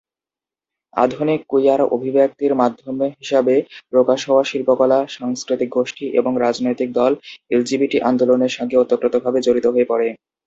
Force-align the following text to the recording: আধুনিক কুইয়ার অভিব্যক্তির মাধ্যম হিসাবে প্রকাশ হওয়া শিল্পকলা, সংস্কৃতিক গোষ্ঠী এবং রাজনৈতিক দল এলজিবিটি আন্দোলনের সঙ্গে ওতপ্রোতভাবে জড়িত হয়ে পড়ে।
আধুনিক 0.93 1.39
কুইয়ার 1.47 1.81
অভিব্যক্তির 1.95 2.53
মাধ্যম 2.55 2.87
হিসাবে 3.19 3.55
প্রকাশ 3.89 4.19
হওয়া 4.29 4.43
শিল্পকলা, 4.43 4.99
সংস্কৃতিক 5.09 5.69
গোষ্ঠী 5.69 6.05
এবং 6.19 6.31
রাজনৈতিক 6.37 6.89
দল 6.93 7.11
এলজিবিটি 7.51 7.97
আন্দোলনের 8.01 8.55
সঙ্গে 8.57 8.75
ওতপ্রোতভাবে 8.77 9.39
জড়িত 9.41 9.65
হয়ে 9.67 9.89
পড়ে। 9.91 10.07